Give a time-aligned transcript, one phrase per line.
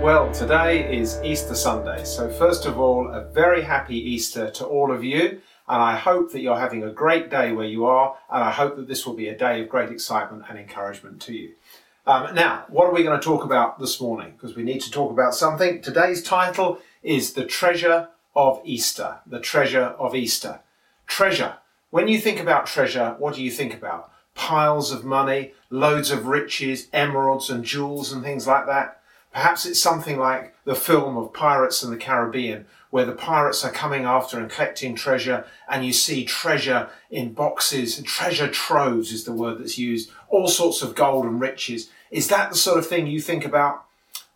[0.00, 4.90] Well, today is Easter Sunday, so first of all, a very happy Easter to all
[4.90, 8.42] of you, and I hope that you're having a great day where you are, and
[8.42, 11.52] I hope that this will be a day of great excitement and encouragement to you.
[12.06, 14.32] Um, now, what are we going to talk about this morning?
[14.32, 15.82] Because we need to talk about something.
[15.82, 19.18] Today's title is The Treasure of Easter.
[19.26, 20.60] The Treasure of Easter.
[21.06, 21.56] Treasure.
[21.90, 24.10] When you think about treasure, what do you think about?
[24.34, 28.99] Piles of money, loads of riches, emeralds and jewels and things like that.
[29.32, 33.70] Perhaps it's something like the film of Pirates in the Caribbean, where the pirates are
[33.70, 39.32] coming after and collecting treasure, and you see treasure in boxes, treasure troves is the
[39.32, 41.88] word that's used, all sorts of gold and riches.
[42.10, 43.84] Is that the sort of thing you think about?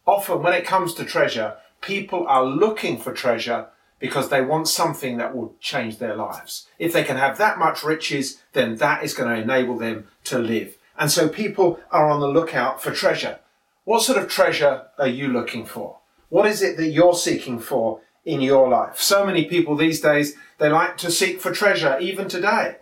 [0.06, 3.66] Often, when it comes to treasure, people are looking for treasure
[3.98, 6.68] because they want something that will change their lives.
[6.78, 10.38] If they can have that much riches, then that is going to enable them to
[10.38, 10.76] live.
[10.96, 13.38] And so people are on the lookout for treasure.
[13.84, 15.98] What sort of treasure are you looking for?
[16.30, 18.98] What is it that you're seeking for in your life?
[18.98, 22.76] So many people these days, they like to seek for treasure, even today.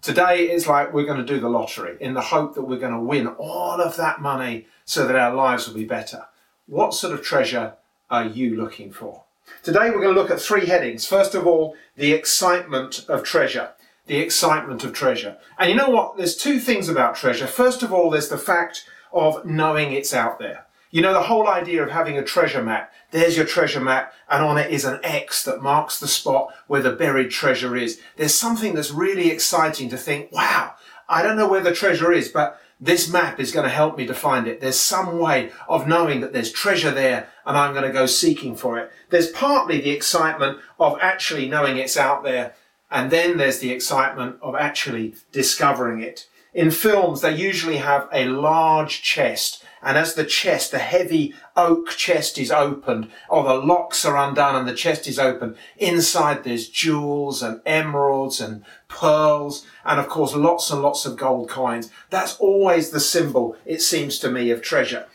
[0.00, 2.92] Today it's like we're going to do the lottery in the hope that we're going
[2.92, 6.26] to win all of that money so that our lives will be better.
[6.66, 7.74] What sort of treasure
[8.08, 9.24] are you looking for?
[9.64, 11.04] Today we're going to look at three headings.
[11.04, 13.70] First of all, the excitement of treasure.
[14.06, 15.36] The excitement of treasure.
[15.58, 16.16] And you know what?
[16.16, 17.48] There's two things about treasure.
[17.48, 20.66] First of all, there's the fact of knowing it's out there.
[20.90, 22.92] You know, the whole idea of having a treasure map.
[23.10, 26.82] There's your treasure map, and on it is an X that marks the spot where
[26.82, 28.00] the buried treasure is.
[28.16, 30.74] There's something that's really exciting to think, wow,
[31.08, 34.06] I don't know where the treasure is, but this map is going to help me
[34.06, 34.60] to find it.
[34.60, 38.56] There's some way of knowing that there's treasure there and I'm going to go seeking
[38.56, 38.90] for it.
[39.10, 42.54] There's partly the excitement of actually knowing it's out there.
[42.90, 46.28] And then there's the excitement of actually discovering it.
[46.54, 49.64] In films, they usually have a large chest.
[49.82, 54.56] And as the chest, the heavy oak chest is opened, or the locks are undone
[54.56, 60.34] and the chest is open, inside there's jewels and emeralds and pearls, and of course
[60.34, 61.90] lots and lots of gold coins.
[62.08, 65.06] That's always the symbol, it seems to me, of treasure.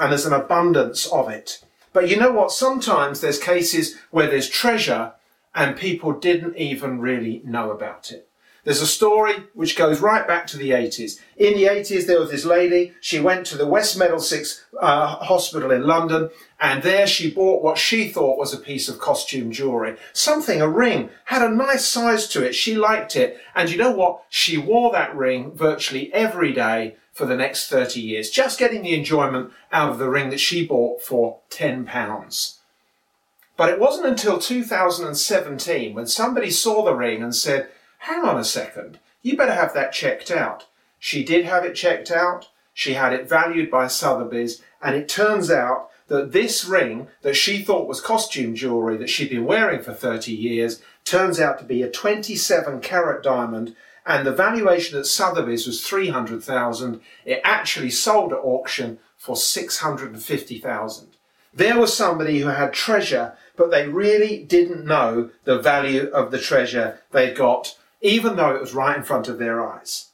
[0.00, 1.62] And there's an abundance of it.
[1.92, 2.50] But you know what?
[2.50, 5.12] Sometimes there's cases where there's treasure
[5.54, 8.27] and people didn't even really know about it.
[8.68, 11.18] There's a story which goes right back to the 80s.
[11.38, 12.92] In the 80s, there was this lady.
[13.00, 16.28] She went to the West Middlesex uh, Hospital in London,
[16.60, 19.96] and there she bought what she thought was a piece of costume jewellery.
[20.12, 22.54] Something, a ring, had a nice size to it.
[22.54, 23.40] She liked it.
[23.54, 24.24] And you know what?
[24.28, 28.94] She wore that ring virtually every day for the next 30 years, just getting the
[28.94, 32.58] enjoyment out of the ring that she bought for £10.
[33.56, 38.44] But it wasn't until 2017 when somebody saw the ring and said, hang on a
[38.44, 40.66] second, you better have that checked out.
[40.98, 42.48] She did have it checked out.
[42.74, 47.62] She had it valued by Sotheby's, and it turns out that this ring that she
[47.62, 51.82] thought was costume jewellery that she'd been wearing for 30 years turns out to be
[51.82, 53.74] a 27 carat diamond
[54.08, 57.00] and the valuation at Sotheby's was 300,000.
[57.26, 61.08] It actually sold at auction for 650,000.
[61.52, 66.38] There was somebody who had treasure, but they really didn't know the value of the
[66.38, 70.08] treasure they got even though it was right in front of their eyes.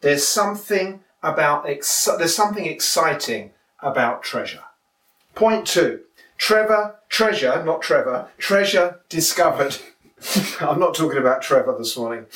[0.00, 4.64] There's something about ex- there's something exciting about treasure.
[5.34, 6.00] Point two:
[6.38, 9.76] Trevor, treasure, not Trevor, treasure discovered.
[10.60, 12.26] I'm not talking about Trevor this morning.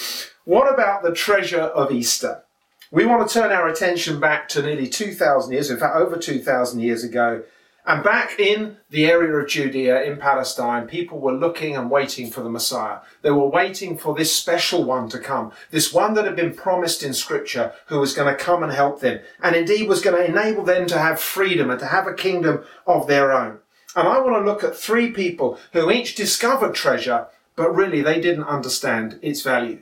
[0.45, 2.43] What about the treasure of Easter?
[2.91, 6.81] We want to turn our attention back to nearly 2,000 years, in fact, over 2,000
[6.81, 7.43] years ago,
[7.87, 12.43] and back in the area of Judea, in Palestine, people were looking and waiting for
[12.43, 12.99] the Messiah.
[13.23, 17.03] They were waiting for this special one to come, this one that had been promised
[17.03, 20.31] in Scripture, who was going to come and help them, and indeed was going to
[20.31, 23.59] enable them to have freedom and to have a kingdom of their own.
[23.97, 28.21] And I want to look at three people who each discovered treasure, but really they
[28.21, 29.81] didn't understand its value.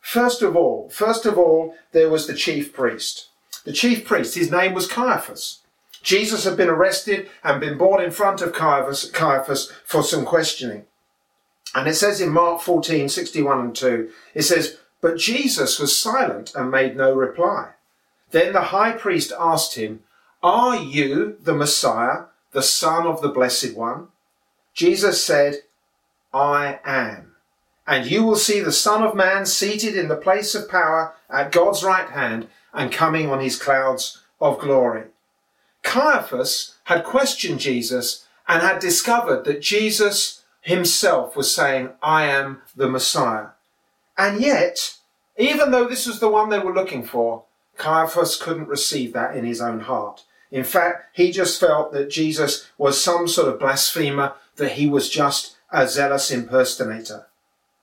[0.00, 3.28] First of all, first of all, there was the chief priest.
[3.64, 5.60] The chief priest, his name was Caiaphas.
[6.02, 10.84] Jesus had been arrested and been brought in front of Caiaphas, Caiaphas for some questioning.
[11.74, 16.52] And it says in Mark 14, 61 and 2, it says, But Jesus was silent
[16.54, 17.72] and made no reply.
[18.30, 20.02] Then the high priest asked him,
[20.42, 24.08] Are you the Messiah, the Son of the Blessed One?
[24.74, 25.58] Jesus said,
[26.32, 27.34] I am.
[27.86, 31.52] And you will see the Son of Man seated in the place of power at
[31.52, 35.04] God's right hand and coming on his clouds of glory.
[35.82, 42.88] Caiaphas had questioned Jesus and had discovered that Jesus himself was saying, I am the
[42.88, 43.48] Messiah.
[44.16, 44.98] And yet,
[45.36, 47.44] even though this was the one they were looking for,
[47.76, 50.24] Caiaphas couldn't receive that in his own heart.
[50.50, 55.08] In fact, he just felt that Jesus was some sort of blasphemer, that he was
[55.08, 57.26] just a zealous impersonator.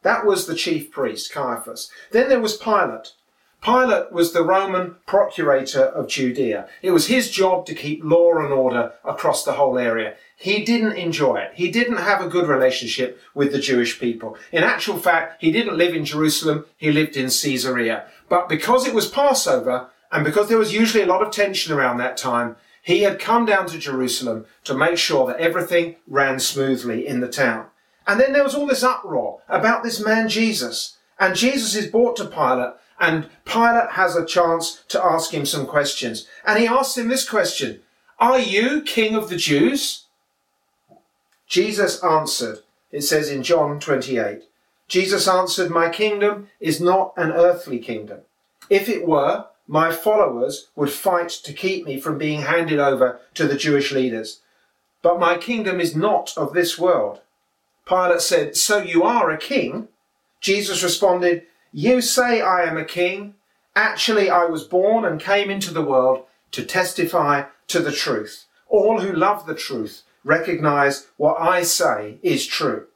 [0.03, 1.89] That was the chief priest, Caiaphas.
[2.11, 3.13] Then there was Pilate.
[3.61, 6.67] Pilate was the Roman procurator of Judea.
[6.81, 10.15] It was his job to keep law and order across the whole area.
[10.35, 11.51] He didn't enjoy it.
[11.55, 14.37] He didn't have a good relationship with the Jewish people.
[14.51, 18.05] In actual fact, he didn't live in Jerusalem, he lived in Caesarea.
[18.29, 21.97] But because it was Passover, and because there was usually a lot of tension around
[21.97, 27.05] that time, he had come down to Jerusalem to make sure that everything ran smoothly
[27.05, 27.65] in the town.
[28.05, 30.97] And then there was all this uproar about this man Jesus.
[31.19, 35.65] And Jesus is brought to Pilate, and Pilate has a chance to ask him some
[35.65, 36.27] questions.
[36.45, 37.81] And he asks him this question
[38.19, 40.05] Are you king of the Jews?
[41.47, 42.59] Jesus answered,
[42.91, 44.43] it says in John 28,
[44.87, 48.19] Jesus answered, My kingdom is not an earthly kingdom.
[48.69, 53.47] If it were, my followers would fight to keep me from being handed over to
[53.47, 54.41] the Jewish leaders.
[55.01, 57.21] But my kingdom is not of this world.
[57.85, 59.89] Pilate said, So you are a king?
[60.39, 63.35] Jesus responded, You say I am a king.
[63.75, 68.45] Actually, I was born and came into the world to testify to the truth.
[68.67, 72.87] All who love the truth recognize what I say is true.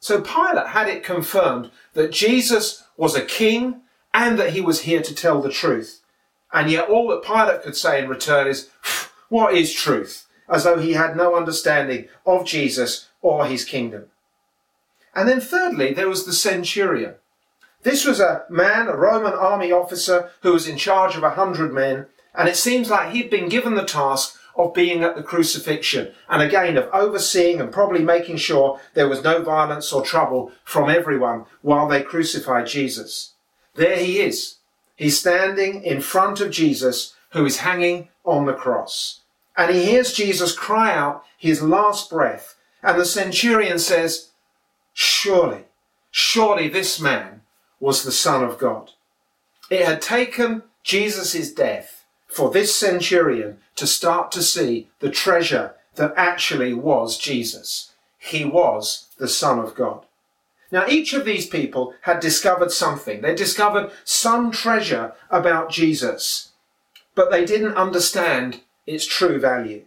[0.00, 3.80] So Pilate had it confirmed that Jesus was a king
[4.12, 6.00] and that he was here to tell the truth.
[6.52, 8.70] And yet all that Pilate could say in return is,
[9.28, 10.26] What is truth?
[10.48, 14.06] As though he had no understanding of Jesus or his kingdom.
[15.14, 17.14] And then thirdly, there was the centurion.
[17.84, 21.72] This was a man, a Roman army officer, who was in charge of a hundred
[21.72, 26.12] men, and it seems like he'd been given the task of being at the crucifixion,
[26.30, 30.88] and again of overseeing and probably making sure there was no violence or trouble from
[30.88, 33.34] everyone while they crucified Jesus.
[33.74, 34.56] There he is.
[34.96, 39.20] He's standing in front of Jesus who is hanging on the cross.
[39.58, 42.54] And he hears Jesus cry out his last breath.
[42.82, 44.30] And the centurion says,
[44.94, 45.64] Surely,
[46.10, 47.42] surely this man
[47.84, 48.92] was the Son of God.
[49.68, 56.14] It had taken Jesus' death for this centurion to start to see the treasure that
[56.16, 57.92] actually was Jesus.
[58.16, 60.06] He was the Son of God.
[60.72, 63.20] Now, each of these people had discovered something.
[63.20, 66.52] They discovered some treasure about Jesus,
[67.14, 69.82] but they didn't understand its true value.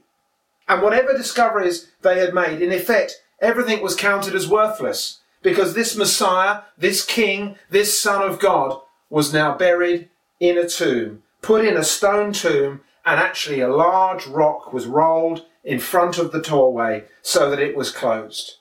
[0.68, 5.96] And whatever discoveries they had made, in effect, everything was counted as worthless because this
[5.96, 8.80] Messiah, this King, this Son of God
[9.10, 14.28] was now buried in a tomb, put in a stone tomb, and actually a large
[14.28, 18.58] rock was rolled in front of the doorway so that it was closed.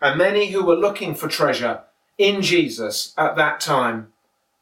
[0.00, 1.82] And many who were looking for treasure
[2.18, 4.12] in Jesus at that time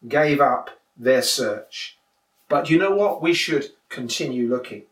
[0.06, 1.97] gave up their search.
[2.49, 3.23] But you know what?
[3.23, 4.83] We should continue looking.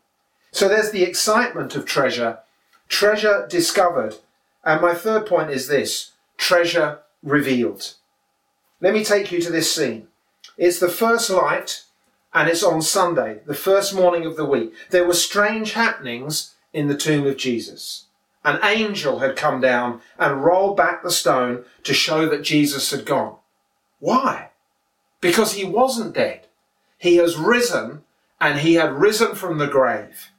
[0.51, 2.39] So there's the excitement of treasure,
[2.87, 4.15] treasure discovered.
[4.63, 7.93] And my third point is this treasure revealed.
[8.81, 10.07] Let me take you to this scene.
[10.57, 11.83] It's the first light
[12.33, 14.73] and it's on Sunday, the first morning of the week.
[14.89, 18.05] There were strange happenings in the tomb of Jesus.
[18.45, 23.05] An angel had come down and rolled back the stone to show that Jesus had
[23.05, 23.35] gone.
[23.99, 24.49] Why?
[25.19, 26.47] Because he wasn't dead.
[26.97, 28.03] He has risen
[28.39, 30.31] and he had risen from the grave.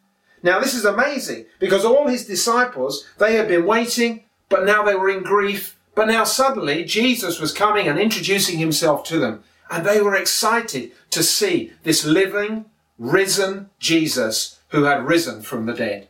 [0.42, 4.94] Now this is amazing because all his disciples, they had been waiting, but now they
[4.94, 5.76] were in grief.
[6.00, 9.44] But now suddenly Jesus was coming and introducing himself to them.
[9.70, 12.64] And they were excited to see this living,
[12.98, 16.08] risen Jesus who had risen from the dead.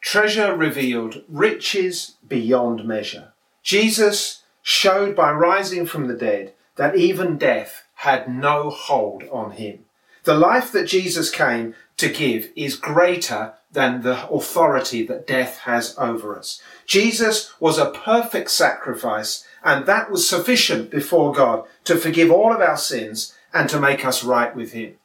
[0.00, 3.32] Treasure revealed, riches beyond measure.
[3.64, 9.83] Jesus showed by rising from the dead that even death had no hold on him.
[10.24, 15.94] The life that Jesus came to give is greater than the authority that death has
[15.98, 16.60] over us.
[16.86, 22.60] Jesus was a perfect sacrifice and that was sufficient before God to forgive all of
[22.60, 24.96] our sins and to make us right with Him.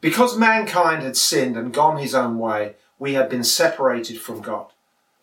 [0.00, 4.66] Because mankind had sinned and gone his own way, we had been separated from God.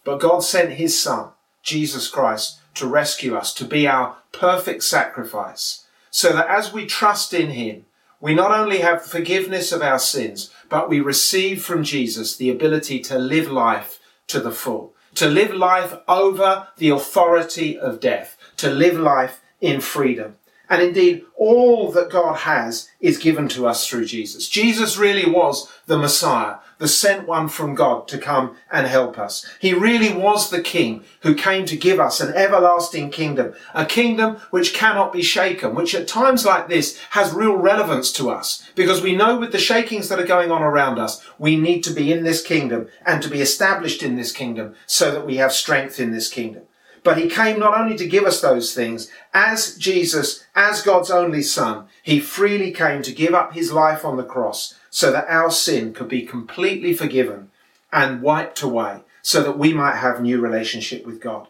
[0.03, 1.29] But God sent his Son,
[1.61, 7.33] Jesus Christ, to rescue us, to be our perfect sacrifice, so that as we trust
[7.33, 7.85] in him,
[8.23, 13.01] we not only have forgiveness of our sins, but we receive from Jesus the ability
[13.01, 18.69] to live life to the full, to live life over the authority of death, to
[18.69, 20.37] live life in freedom.
[20.69, 24.47] And indeed, all that God has is given to us through Jesus.
[24.47, 29.45] Jesus really was the Messiah, the sent one from God to come and help us.
[29.59, 34.37] He really was the King who came to give us an everlasting kingdom, a kingdom
[34.51, 39.01] which cannot be shaken, which at times like this has real relevance to us because
[39.01, 42.11] we know with the shakings that are going on around us, we need to be
[42.11, 45.99] in this kingdom and to be established in this kingdom so that we have strength
[45.99, 46.63] in this kingdom.
[47.03, 51.41] But he came not only to give us those things, as Jesus, as God's only
[51.41, 55.51] son, he freely came to give up his life on the cross so that our
[55.51, 57.51] sin could be completely forgiven
[57.91, 61.47] and wiped away so that we might have new relationship with God.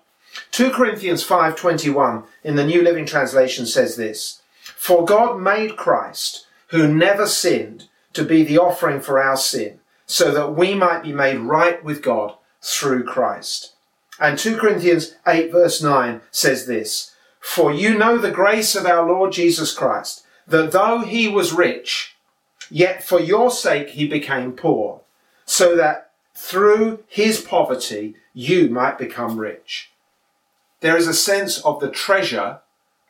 [0.52, 6.88] 2 Corinthians 5:21 in the New Living Translation says this, "For God made Christ, who
[6.88, 11.40] never sinned, to be the offering for our sin, so that we might be made
[11.40, 13.73] right with God through Christ."
[14.20, 19.08] And 2 Corinthians 8 verse 9 says this, For you know the grace of our
[19.08, 22.16] Lord Jesus Christ, that though he was rich,
[22.70, 25.02] yet for your sake he became poor,
[25.46, 29.92] so that through his poverty you might become rich.
[30.82, 32.60] There is a sense of the treasure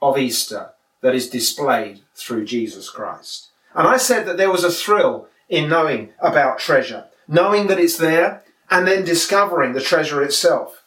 [0.02, 3.50] of Easter that is displayed through Jesus Christ.
[3.74, 7.98] And I said that there was a thrill in knowing about treasure, knowing that it's
[7.98, 10.83] there, and then discovering the treasure itself.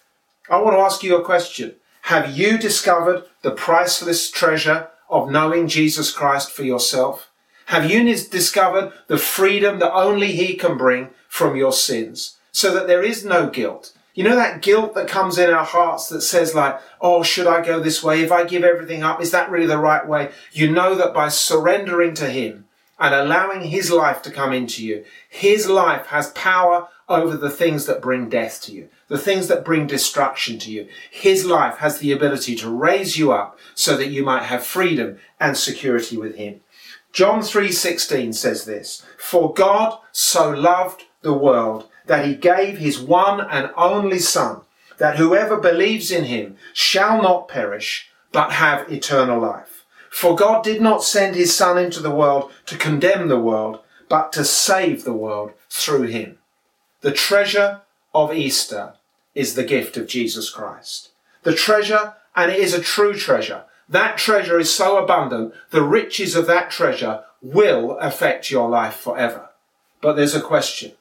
[0.49, 1.75] I want to ask you a question.
[2.03, 7.31] Have you discovered the priceless treasure of knowing Jesus Christ for yourself?
[7.67, 12.87] Have you discovered the freedom that only He can bring from your sins so that
[12.87, 13.93] there is no guilt?
[14.15, 17.65] You know that guilt that comes in our hearts that says like, oh, should I
[17.65, 18.23] go this way?
[18.23, 20.31] If I give everything up, is that really the right way?
[20.53, 22.67] You know that by surrendering to Him
[23.01, 27.87] and allowing His life to come into you, His life has power over the things
[27.87, 30.89] that bring death to you, the things that bring destruction to you.
[31.11, 35.19] His life has the ability to raise you up so that you might have freedom
[35.39, 36.61] and security with Him.
[37.13, 43.41] John 3:16 says this, "For God so loved the world that he gave his one
[43.41, 44.61] and only son,
[44.99, 49.85] that whoever believes in him shall not perish, but have eternal life.
[50.11, 54.33] For God did not send his son into the world to condemn the world, but
[54.33, 56.39] to save the world through him."
[57.07, 57.83] The treasure
[58.13, 58.95] of Easter
[59.33, 61.11] is the gift of Jesus Christ.
[61.45, 63.63] The treasure, and it is a true treasure.
[63.89, 69.51] That treasure is so abundant, the riches of that treasure will affect your life forever.
[70.01, 70.95] But there's a question.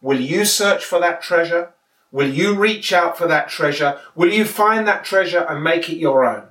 [0.00, 1.70] Will you search for that treasure?
[2.10, 4.00] Will you reach out for that treasure?
[4.16, 6.48] Will you find that treasure and make it your own?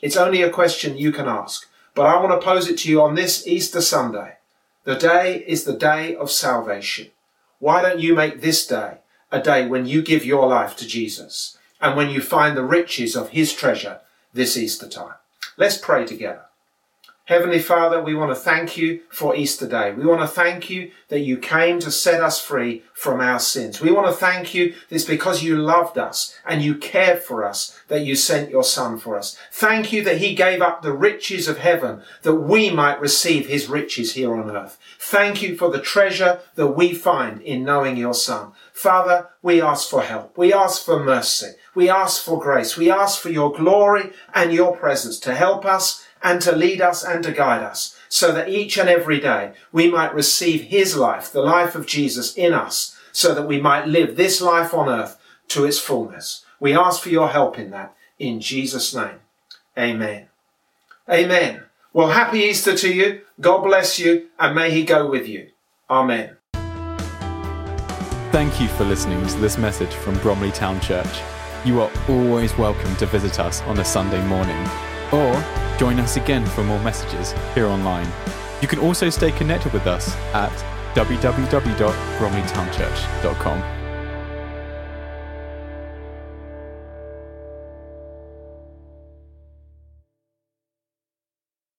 [0.00, 1.68] It's only a question you can ask.
[1.94, 4.38] But I want to pose it to you on this Easter Sunday.
[4.84, 7.10] The day is the day of salvation.
[7.58, 8.98] Why don't you make this day
[9.32, 13.16] a day when you give your life to Jesus and when you find the riches
[13.16, 14.00] of his treasure
[14.32, 15.14] this Easter time?
[15.56, 16.47] Let's pray together.
[17.28, 19.92] Heavenly Father, we want to thank you for Easter Day.
[19.92, 23.82] We want to thank you that you came to set us free from our sins.
[23.82, 27.44] We want to thank you that it's because you loved us and you cared for
[27.44, 29.36] us that you sent your Son for us.
[29.52, 33.68] Thank you that he gave up the riches of heaven that we might receive his
[33.68, 34.78] riches here on earth.
[34.98, 38.52] Thank you for the treasure that we find in knowing your Son.
[38.72, 40.38] Father, we ask for help.
[40.38, 41.50] We ask for mercy.
[41.74, 42.78] We ask for grace.
[42.78, 47.04] We ask for your glory and your presence to help us and to lead us
[47.04, 51.32] and to guide us so that each and every day we might receive his life,
[51.32, 55.18] the life of Jesus in us, so that we might live this life on earth
[55.48, 56.44] to its fullness.
[56.60, 59.20] We ask for your help in that in Jesus' name.
[59.76, 60.28] Amen.
[61.08, 61.62] Amen.
[61.92, 63.22] Well, happy Easter to you.
[63.40, 65.50] God bless you and may he go with you.
[65.88, 66.36] Amen.
[68.30, 71.20] Thank you for listening to this message from Bromley Town Church.
[71.64, 74.68] You are always welcome to visit us on a Sunday morning
[75.12, 75.32] or
[75.78, 78.10] join us again for more messages here online.
[78.60, 80.52] You can also stay connected with us at
[80.94, 83.77] www.bromleytownchurch.com.